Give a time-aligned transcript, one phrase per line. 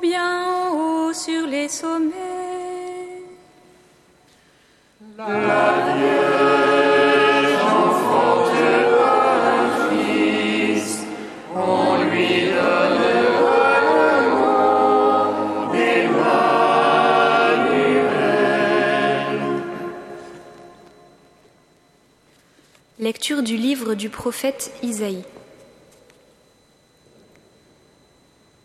[0.00, 2.12] bien en haut sur les sommets.
[5.16, 5.26] La
[5.96, 9.12] Vierge enfantera
[9.56, 11.04] un fils,
[11.54, 16.24] on lui donnera le nom d'Emmanuel.
[22.98, 25.24] Lecture du livre du prophète Isaïe.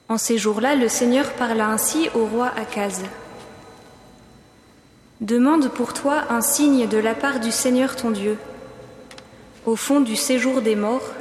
[0.09, 3.03] En ces jours-là, le Seigneur parla ainsi au roi Akaz.
[5.21, 8.35] Demande pour toi un signe de la part du Seigneur ton Dieu,
[9.67, 11.13] au fond du séjour des morts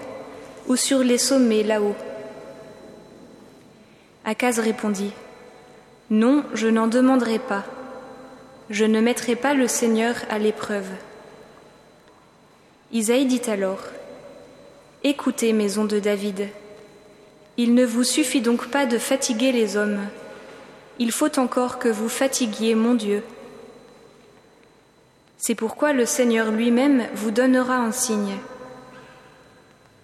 [0.69, 1.97] ou sur les sommets là-haut.
[4.25, 5.13] Akaz répondit
[6.09, 7.65] Non, je n'en demanderai pas.
[8.71, 10.89] Je ne mettrai pas le Seigneur à l'épreuve.
[12.93, 13.81] Isaïe dit alors
[15.05, 16.49] Écoutez, maison de David.
[17.61, 19.99] Il ne vous suffit donc pas de fatiguer les hommes.
[21.01, 23.25] Il faut encore que vous fatiguiez mon Dieu.
[25.39, 28.37] C'est pourquoi le Seigneur lui-même vous donnera un signe.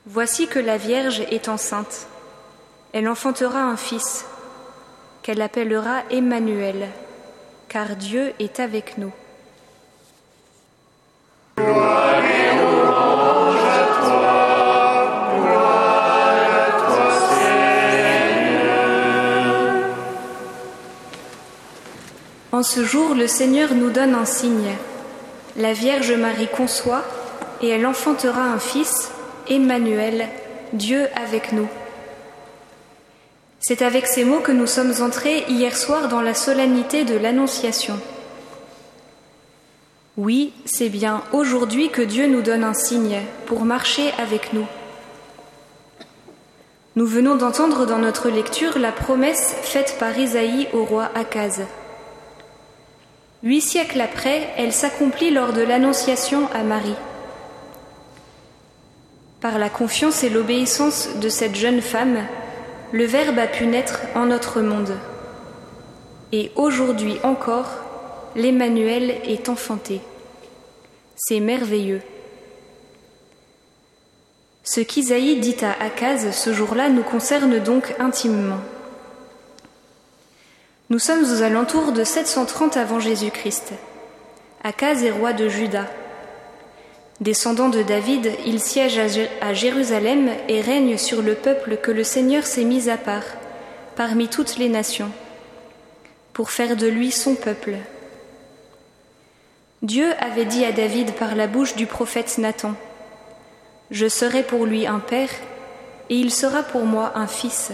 [0.07, 2.09] Voici que la Vierge est enceinte.
[2.93, 4.27] Elle enfantera un fils,
[5.23, 6.89] qu'elle appellera Emmanuel,
[7.69, 9.13] car Dieu est avec nous.
[22.55, 24.77] En ce jour, le Seigneur nous donne un signe.
[25.57, 27.03] La Vierge Marie conçoit
[27.61, 29.11] et elle enfantera un fils,
[29.51, 30.29] Emmanuel,
[30.73, 31.67] Dieu avec nous.
[33.59, 37.99] C'est avec ces mots que nous sommes entrés hier soir dans la solennité de l'Annonciation.
[40.17, 44.69] Oui, c'est bien aujourd'hui que Dieu nous donne un signe pour marcher avec nous.
[46.95, 51.63] Nous venons d'entendre dans notre lecture la promesse faite par Isaïe au roi Akaz.
[53.45, 56.97] Huit siècles après, elle s'accomplit lors de l'Annonciation à Marie.
[59.43, 62.27] Par la confiance et l'obéissance de cette jeune femme,
[62.93, 64.97] le Verbe a pu naître en notre monde.
[66.33, 67.69] Et aujourd'hui encore,
[68.35, 70.01] l'Emmanuel est enfanté.
[71.15, 72.01] C'est merveilleux.
[74.63, 78.61] Ce qu'Isaïe dit à Akaz ce jour-là nous concerne donc intimement.
[80.91, 83.73] Nous sommes aux alentours de 730 avant Jésus-Christ.
[84.63, 85.87] Akaz est roi de Juda.
[87.23, 89.01] Descendant de David, il siège
[89.41, 93.25] à Jérusalem et règne sur le peuple que le Seigneur s'est mis à part,
[93.97, 95.11] parmi toutes les nations,
[96.35, 97.77] pour faire de lui son peuple.
[99.81, 102.75] Dieu avait dit à David par la bouche du prophète Nathan,
[103.91, 105.31] Je serai pour lui un père,
[106.11, 107.73] et il sera pour moi un fils.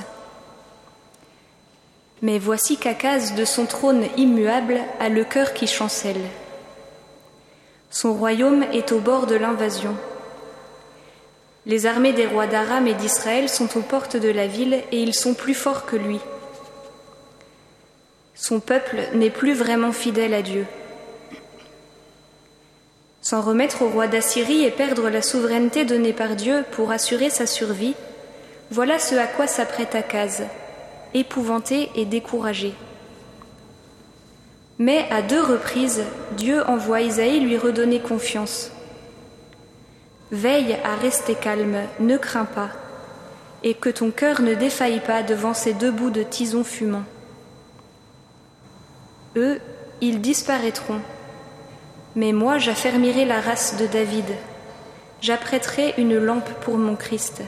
[2.23, 6.21] Mais voici qu'Akaz, de son trône immuable, a le cœur qui chancelle.
[7.91, 9.97] Son royaume est au bord de l'invasion.
[11.67, 15.15] Les armées des rois d'Aram et d'Israël sont aux portes de la ville et ils
[15.15, 16.21] sont plus forts que lui.
[18.35, 20.67] Son peuple n'est plus vraiment fidèle à Dieu.
[23.23, 27.47] S'en remettre au roi d'Assyrie et perdre la souveraineté donnée par Dieu pour assurer sa
[27.47, 27.95] survie,
[28.71, 30.45] voilà ce à quoi s'apprête Akaz
[31.15, 32.75] épouvanté et découragé.
[34.79, 36.03] Mais à deux reprises,
[36.37, 38.71] Dieu envoie Isaïe lui redonner confiance.
[40.33, 42.71] Veille à rester calme, ne crains pas,
[43.63, 47.05] et que ton cœur ne défaille pas devant ces deux bouts de tison fumant.
[49.37, 49.61] Eux,
[50.01, 51.01] ils disparaîtront,
[52.17, 54.25] mais moi j'affermirai la race de David,
[55.21, 57.43] j'apprêterai une lampe pour mon Christ.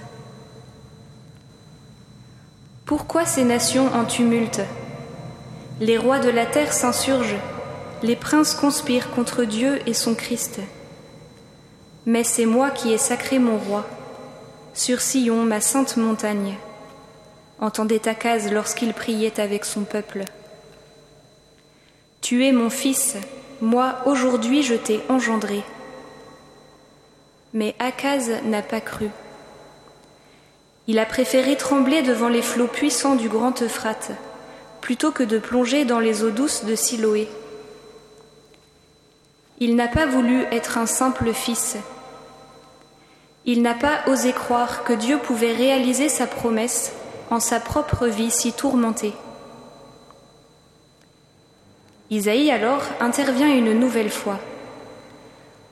[2.84, 4.60] Pourquoi ces nations en tumulte?
[5.80, 7.38] Les rois de la terre s'insurgent,
[8.02, 10.60] les princes conspirent contre Dieu et son Christ.
[12.06, 13.86] Mais c'est moi qui ai sacré mon roi,
[14.74, 16.56] sur Sion, ma sainte montagne.
[17.60, 20.24] Entendait Akaz lorsqu'il priait avec son peuple.
[22.20, 23.16] Tu es mon fils,
[23.60, 25.62] moi aujourd'hui je t'ai engendré.
[27.54, 29.10] Mais Akaz n'a pas cru.
[30.88, 34.10] Il a préféré trembler devant les flots puissants du grand Euphrate,
[34.80, 37.28] plutôt que de plonger dans les eaux douces de Siloé.
[39.60, 41.76] Il n'a pas voulu être un simple fils.
[43.44, 46.92] Il n'a pas osé croire que Dieu pouvait réaliser sa promesse
[47.30, 49.14] en sa propre vie si tourmentée.
[52.10, 54.40] Isaïe alors intervient une nouvelle fois.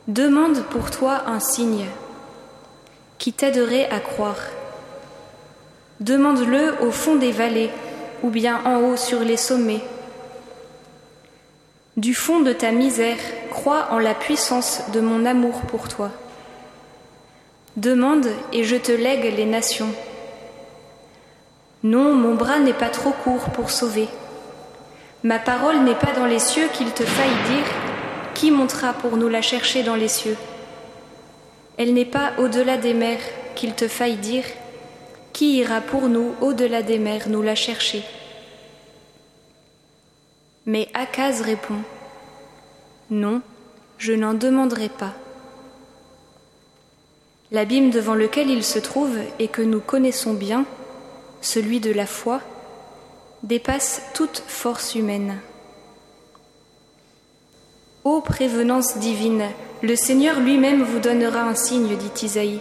[0.07, 1.87] Demande pour toi un signe
[3.19, 4.39] qui t'aiderait à croire.
[6.01, 7.71] Demande-le au fond des vallées,
[8.23, 9.83] ou bien en haut sur les sommets.
[11.97, 13.19] Du fond de ta misère,
[13.51, 16.11] crois en la puissance de mon amour pour toi.
[17.77, 19.93] Demande et je te lègue les nations.
[21.83, 24.09] Non, mon bras n'est pas trop court pour sauver.
[25.23, 27.67] Ma parole n'est pas dans les cieux qu'il te faille dire.
[28.35, 30.37] Qui montera pour nous la chercher dans les cieux?
[31.77, 33.21] Elle n'est pas au-delà des mers
[33.55, 34.45] qu'il te faille dire.
[35.33, 38.03] Qui ira pour nous au-delà des mers nous la chercher?
[40.67, 41.83] Mais Akaz répond
[43.11, 43.43] Non,
[43.99, 45.15] je n'en demanderai pas.
[47.53, 50.67] L'abîme devant lequel il se trouve et que nous connaissons bien,
[51.41, 52.41] celui de la foi,
[53.43, 55.39] dépasse toute force humaine.
[58.05, 59.47] Ô prévenance divine,
[59.83, 62.61] le Seigneur lui-même vous donnera un signe, dit Isaïe,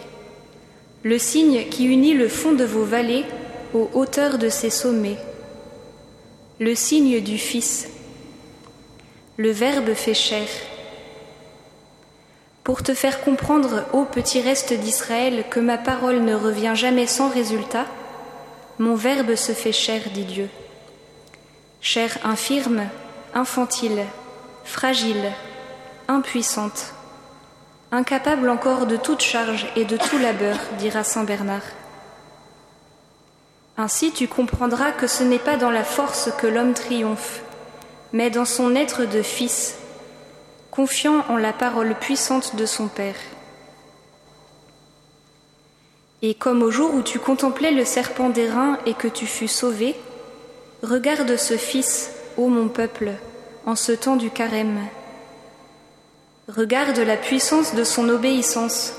[1.04, 3.26] le signe qui unit le fond de vos vallées
[3.74, 5.18] aux hauteurs de ses sommets,
[6.60, 7.88] le signe du Fils.
[9.38, 10.48] Le Verbe fait chair
[12.70, 17.28] pour te faire comprendre, ô petit reste d'Israël, que ma parole ne revient jamais sans
[17.28, 17.88] résultat,
[18.78, 20.50] mon Verbe se fait chair, dit Dieu.
[21.82, 22.84] Chair infirme,
[23.34, 24.06] infantile,
[24.66, 25.32] fragile,
[26.08, 26.94] impuissante,
[27.92, 31.64] incapable encore de toute charge et de tout labeur, dira Saint Bernard.
[33.78, 37.42] Ainsi tu comprendras que ce n'est pas dans la force que l'homme triomphe,
[38.14, 39.76] mais dans son être de fils
[40.72, 43.16] confiant en la parole puissante de son Père.
[46.22, 49.96] Et comme au jour où tu contemplais le serpent d'airain et que tu fus sauvé,
[50.84, 53.12] regarde ce Fils, ô mon peuple,
[53.66, 54.80] en ce temps du carême.
[56.56, 58.94] Regarde la puissance de son obéissance,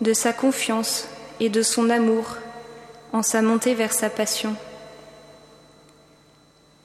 [0.00, 1.08] de sa confiance
[1.40, 2.36] et de son amour
[3.12, 4.54] en sa montée vers sa passion.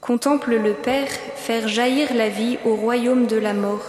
[0.00, 3.84] Contemple le Père faire jaillir la vie au royaume de la mort.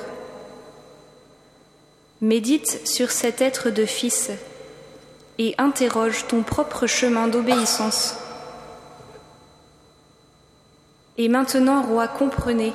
[2.22, 4.30] Médite sur cet être de fils
[5.40, 8.18] et interroge ton propre chemin d'obéissance.
[11.18, 12.74] Et maintenant, roi, comprenez,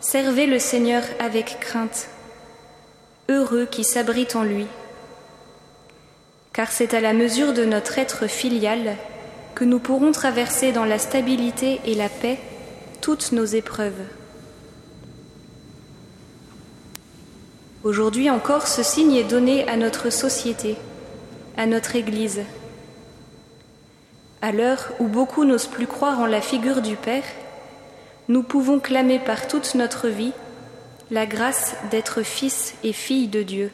[0.00, 2.08] servez le Seigneur avec crainte,
[3.28, 4.66] heureux qui s'abrite en lui,
[6.52, 8.96] car c'est à la mesure de notre être filial
[9.54, 12.38] que nous pourrons traverser dans la stabilité et la paix
[13.00, 14.02] toutes nos épreuves.
[17.82, 20.76] Aujourd'hui encore, ce signe est donné à notre société,
[21.56, 22.40] à notre Église.
[24.40, 27.24] À l'heure où beaucoup n'osent plus croire en la figure du Père,
[28.28, 30.32] nous pouvons clamer par toute notre vie
[31.10, 33.70] la grâce d'être fils et fille de Dieu.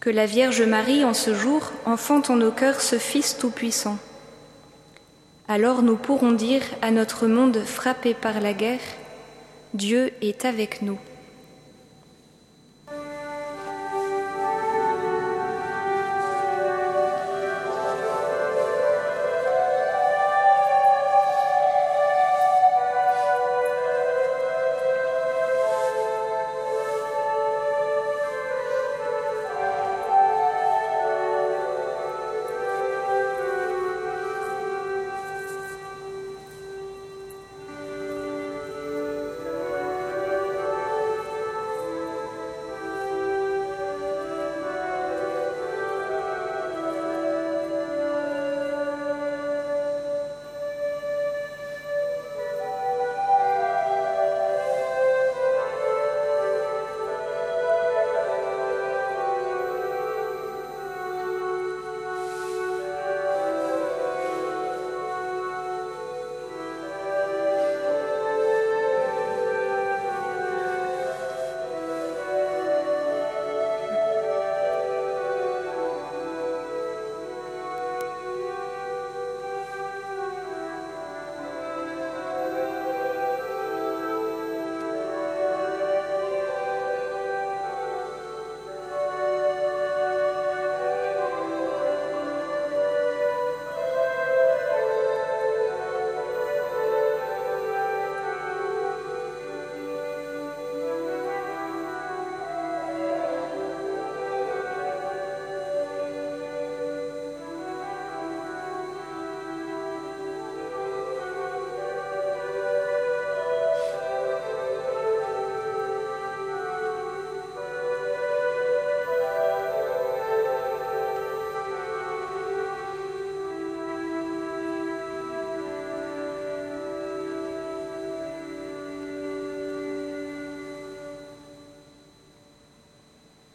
[0.00, 3.98] Que la Vierge Marie, en ce jour, enfante en nos cœurs ce Fils Tout-Puissant.
[5.48, 8.80] Alors nous pourrons dire à notre monde frappé par la guerre,
[9.74, 10.98] Dieu est avec nous.